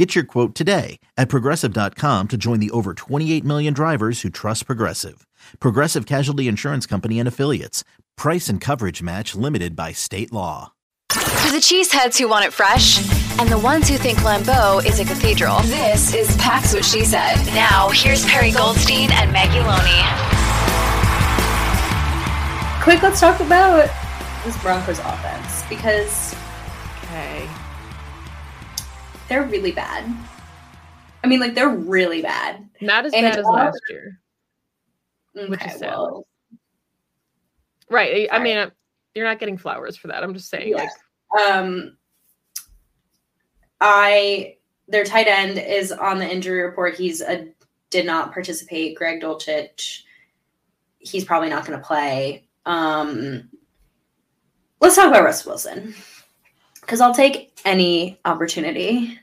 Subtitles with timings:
[0.00, 4.64] Get your quote today at progressive.com to join the over 28 million drivers who trust
[4.64, 5.26] Progressive.
[5.58, 7.84] Progressive Casualty Insurance Company and Affiliates.
[8.16, 10.72] Price and coverage match limited by state law.
[11.12, 12.96] For the cheeseheads who want it fresh
[13.38, 17.36] and the ones who think Lambeau is a cathedral, this is Pax What She Said.
[17.48, 20.00] Now, here's Perri Goldstein and Maggie Loney.
[22.82, 23.90] Quick, let's talk about
[24.46, 26.34] this Broncos offense because
[27.04, 27.46] Okay.
[29.30, 30.04] They're really bad.
[31.22, 32.68] I mean, like, they're really bad.
[32.80, 34.20] Not as And bad as last year.
[35.34, 35.90] Which Okay, is sad.
[35.92, 36.26] well,
[37.88, 38.28] Right.
[38.32, 38.70] I mean,
[39.14, 40.24] you're not getting flowers for that.
[40.24, 40.88] I'm just saying, Yeah.
[41.32, 41.96] like, um,
[43.80, 44.56] I
[44.88, 46.96] their tight end is on the injury report.
[46.96, 47.48] He's a
[47.90, 48.96] did not participate.
[48.96, 50.00] Greg Dulcich.
[50.98, 52.48] He's probably not going to play.
[52.66, 53.48] Um,
[54.80, 55.94] let's talk about Russ Wilson
[56.90, 59.16] because I'll take any opportunity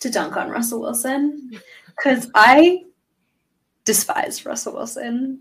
[0.00, 1.52] to dunk on Russell Wilson
[1.86, 2.82] because I
[3.84, 5.40] despise Russell Wilson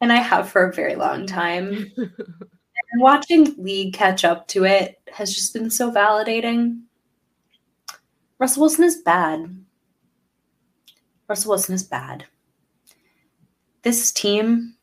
[0.00, 1.92] and I have for a very long time.
[2.90, 6.84] And watching League catch up to it has just been so validating.
[8.38, 9.62] Russell Wilson is bad.
[11.28, 12.24] Russell Wilson is bad.
[13.82, 14.76] This team,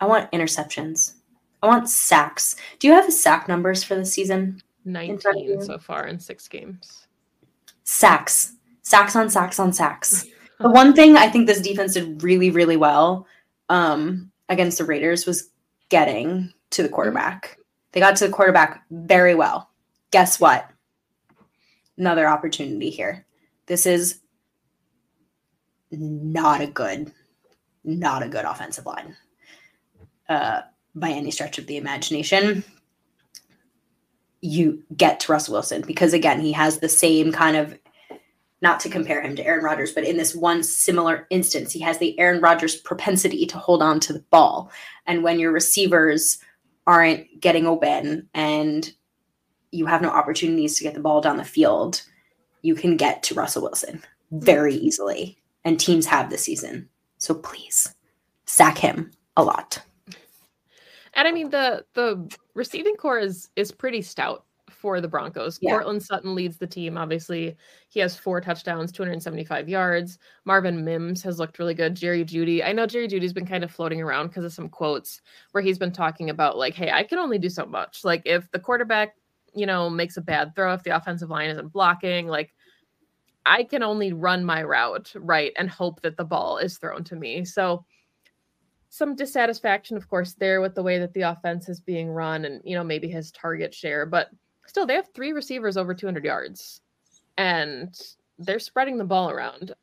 [0.00, 1.14] I want interceptions.
[1.62, 2.56] I want sacks.
[2.78, 4.60] Do you have the sack numbers for the season?
[4.92, 7.06] Front of 19 so far in six games.
[7.84, 8.54] Sacks.
[8.82, 10.26] Sacks on sacks on sacks.
[10.58, 13.26] The one thing I think this defense did really, really well
[13.68, 15.50] um, against the Raiders was
[15.90, 17.58] getting to the quarterback.
[17.92, 19.68] They got to the quarterback very well.
[20.12, 20.70] Guess what?
[21.98, 23.26] Another opportunity here.
[23.66, 24.20] This is
[25.90, 27.12] not a good,
[27.84, 29.14] not a good offensive line
[30.28, 30.62] uh,
[30.94, 32.64] by any stretch of the imagination.
[34.46, 37.76] You get to Russell Wilson because again, he has the same kind of
[38.62, 41.98] not to compare him to Aaron Rodgers, but in this one similar instance, he has
[41.98, 44.70] the Aaron Rodgers propensity to hold on to the ball.
[45.06, 46.38] And when your receivers
[46.86, 48.90] aren't getting open and
[49.72, 52.02] you have no opportunities to get the ball down the field,
[52.62, 55.38] you can get to Russell Wilson very easily.
[55.64, 56.88] And teams have this season.
[57.18, 57.94] So please
[58.46, 59.82] sack him a lot.
[61.16, 65.58] And I mean, the the receiving core is is pretty stout for the Broncos.
[65.60, 65.72] Yeah.
[65.72, 66.98] Courtland Sutton leads the team.
[66.98, 67.56] Obviously,
[67.88, 70.18] he has four touchdowns, 275 yards.
[70.44, 71.94] Marvin Mims has looked really good.
[71.94, 72.64] Jerry Jeudy.
[72.64, 75.22] I know Jerry Jeudy's been kind of floating around because of some quotes
[75.52, 78.04] where he's been talking about like, hey, I can only do so much.
[78.04, 79.14] Like if the quarterback,
[79.54, 82.52] you know, makes a bad throw, if the offensive line isn't blocking, like
[83.46, 87.16] I can only run my route right and hope that the ball is thrown to
[87.16, 87.44] me.
[87.44, 87.84] So
[88.96, 92.62] some dissatisfaction, of course, there with the way that the offense is being run and,
[92.64, 94.30] you know, maybe his target share, but
[94.66, 96.80] still, they have three receivers over 200 yards
[97.36, 98.00] and
[98.38, 99.74] they're spreading the ball around.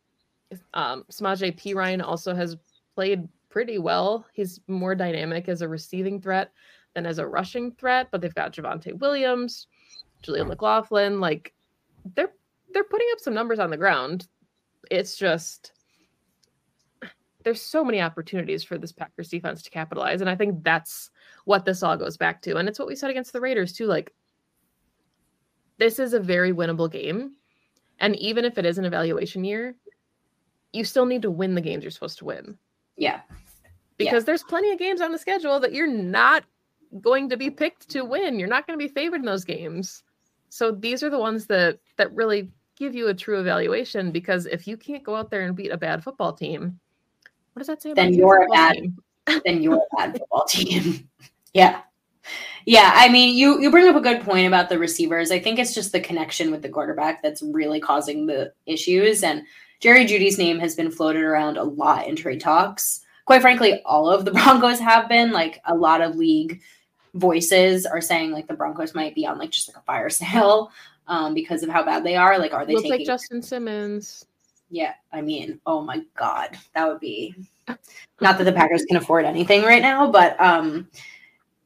[0.73, 2.57] Um, Samaje Perine also has
[2.95, 4.25] played pretty well.
[4.33, 6.51] He's more dynamic as a receiving threat
[6.95, 9.67] than as a rushing threat, but they've got Javonte Williams,
[10.23, 11.19] Jaleel McLaughlin.
[11.19, 11.53] Like
[12.15, 12.33] they're
[12.73, 14.27] they're putting up some numbers on the ground.
[14.89, 15.71] It's just
[17.43, 20.21] there's so many opportunities for this Packers defense to capitalize.
[20.21, 21.09] And I think that's
[21.45, 22.57] what this all goes back to.
[22.57, 23.85] And it's what we said against the Raiders too.
[23.85, 24.13] Like
[25.77, 27.35] this is a very winnable game.
[27.99, 29.75] And even if it is an evaluation year,
[30.71, 32.57] you still need to win the games you're supposed to win.
[32.97, 33.21] Yeah.
[33.97, 36.43] Because there's plenty of games on the schedule that you're not
[37.01, 38.39] going to be picked to win.
[38.39, 40.03] You're not going to be favored in those games.
[40.49, 44.67] So these are the ones that that really give you a true evaluation because if
[44.67, 46.79] you can't go out there and beat a bad football team,
[47.53, 48.97] what does that say Then your you're a bad- team?
[49.45, 51.07] then you're a bad football team.
[51.53, 51.81] yeah.
[52.65, 55.31] Yeah, I mean, you you bring up a good point about the receivers.
[55.31, 59.21] I think it's just the connection with the quarterback that's really causing the issues.
[59.23, 59.43] And
[59.81, 63.01] Jerry Jeudy's name has been floated around a lot in trade talks.
[63.25, 65.31] Quite frankly, all of the Broncos have been.
[65.33, 66.61] Like a lot of league
[67.15, 70.71] voices are saying like the Broncos might be on like just like a fire sale
[71.07, 72.39] um, because of how bad they are.
[72.39, 72.99] Like, are they We'll taking?
[72.99, 74.25] take Justin Simmons.
[74.73, 77.35] Yeah, I mean, oh my god, that would be
[78.19, 80.87] not that the Packers can afford anything right now, but um,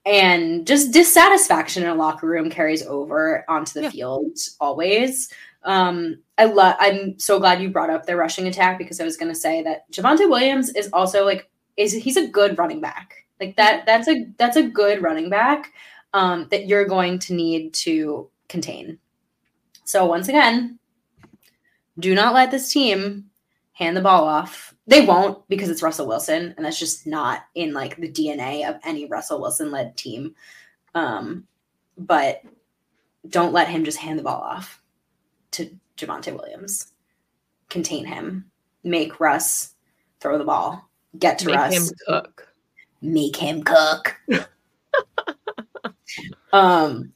[0.06, 3.92] and just dissatisfaction in a locker room carries over onto the Yeah.
[3.92, 5.32] field always.
[5.64, 6.76] Um, I love.
[6.82, 9.64] I'm so glad you brought up their rushing attack because I was going to say
[9.64, 13.14] that Javonte Williams is also like is he's a good running back.
[13.40, 15.72] Like that that's a that's a good running back
[16.14, 19.00] um, that you're going to need to contain.
[19.86, 20.78] So once again,
[22.00, 23.26] do not let this team
[23.74, 24.74] hand the ball off.
[24.88, 28.80] They won't because it's Russell Wilson, and that's just not in like the DNA of
[28.84, 30.36] any Russell Wilson led team.
[30.96, 31.46] Um,
[31.98, 32.42] but
[33.30, 34.82] don't let him just hand the ball off
[35.52, 36.94] to Javonte Williams.
[37.70, 38.50] Contain him.
[38.84, 39.74] Make Russ
[40.20, 40.90] throw the ball.
[41.20, 41.74] Get to Make Russ.
[41.74, 42.48] him cook.
[43.02, 44.16] Make him cook.
[46.54, 47.12] um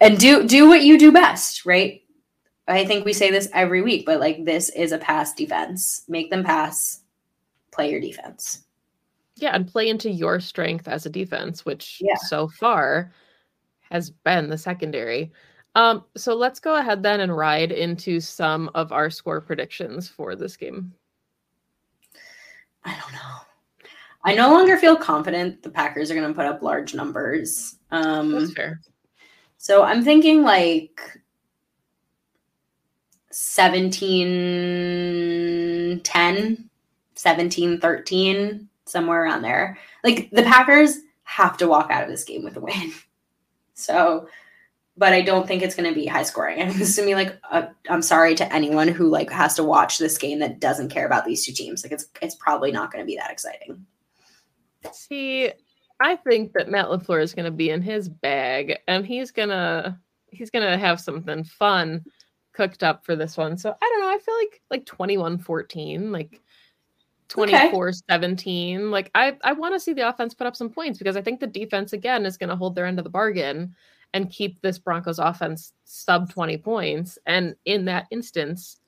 [0.00, 2.02] and do do what you do best, right?
[2.68, 6.02] I think we say this every week, but like this is a pass defense.
[6.08, 7.00] Make them pass.
[7.70, 8.64] Play your defense.
[9.36, 12.16] Yeah, and play into your strength as a defense, which Yeah.
[12.16, 13.12] so far
[13.90, 15.30] has been the secondary.
[15.74, 20.34] Um, so let's go ahead then and ride into some of our score predictions for
[20.34, 20.92] this game.
[22.84, 23.88] I don't know.
[24.24, 27.76] I no longer feel confident the Packers are going to put up large numbers.
[27.90, 28.80] Um, That's fair.
[29.58, 31.00] so I'm thinking like
[33.38, 36.70] 17 10,
[37.14, 39.78] 17 13, somewhere around there.
[40.02, 42.94] Like the Packers have to walk out of this game with a win.
[43.78, 44.26] So,
[44.96, 46.58] but I don't think it's going to be high scoring.
[46.62, 49.30] I think this is going to be like, i I'm sorry to anyone who like
[49.30, 51.84] has to watch this game that doesn't care about these two teams.
[51.84, 53.84] Like it's it's probably not going to be that exciting.
[54.92, 55.52] See,
[56.00, 60.00] I think that Matt LaFleur is gonna be in his bag and he's gonna
[60.30, 62.02] he's gonna have something fun
[62.56, 63.58] cooked up for this one.
[63.58, 64.08] So I don't know.
[64.08, 66.40] I feel like like 21-14, like
[67.28, 68.90] 24-17.
[68.90, 71.40] Like I, I want to see the offense put up some points because I think
[71.40, 73.74] the defense again is gonna hold their end of the bargain
[74.14, 77.18] and keep this Broncos offense sub 20 points.
[77.26, 78.80] And in that instance,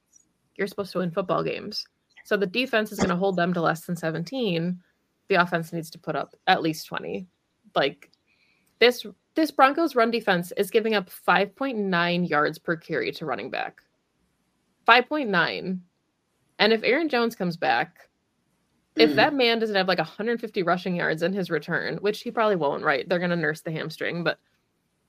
[0.57, 1.85] you're supposed to win football games.
[2.25, 4.81] So the defense is going to hold them to less than 17.
[5.29, 7.27] The offense needs to put up at least 20.
[7.75, 8.11] Like
[8.79, 9.05] this
[9.39, 13.81] this Broncos run defense is giving up 5.9 yards per carry to running back.
[14.89, 15.79] 5.9.
[16.59, 18.09] And if Aaron Jones comes back,
[18.97, 22.57] if that man doesn't have like 150 rushing yards in his return, which he probably
[22.57, 23.09] won't, right?
[23.09, 24.41] They're going to nurse the hamstring, but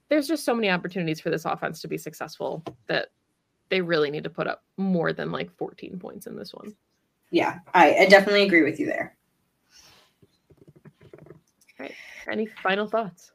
[0.09, 3.07] there's just so many opportunities for this offense to be successful that
[3.69, 6.75] they really need to put up more than like 14 points in this one.
[7.31, 9.17] Yeah, I, I definitely agree with you there.
[12.27, 13.31] Any final thoughts?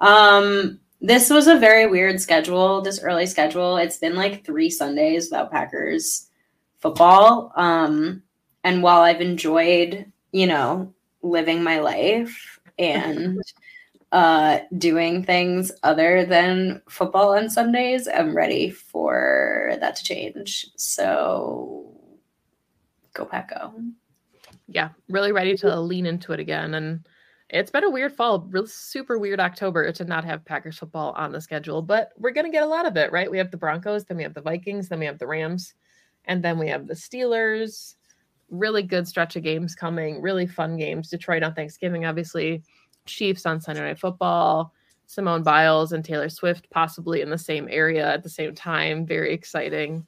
[0.00, 3.76] Um, this was a very weird schedule, this early schedule.
[3.76, 6.28] It's been like three Sundays without Packers
[6.80, 7.52] football.
[7.56, 8.22] Um,
[8.62, 10.92] and while I've enjoyed, you know,
[11.22, 13.40] living my life and
[14.12, 20.68] uh doing things other than football on Sundays, I'm ready for that to change.
[20.76, 21.92] So
[23.12, 23.52] go Pack.
[24.68, 26.74] Yeah, really ready to lean into it again.
[26.74, 27.06] And
[27.50, 31.30] it's been a weird fall, real super weird October to not have Packers football on
[31.30, 33.30] the schedule, but we're going to get a lot of it, right?
[33.30, 35.74] We have the Broncos, then we have the Vikings, then we have the Rams,
[36.24, 37.96] and then we have the Steelers.
[38.50, 41.10] Really good stretch of games coming, really fun games.
[41.10, 42.62] Detroit on Thanksgiving, obviously,
[43.06, 44.72] Chiefs on Sunday Night Football,
[45.06, 49.06] Simone Biles and Taylor Swift possibly in the same area at the same time.
[49.06, 50.06] Very exciting.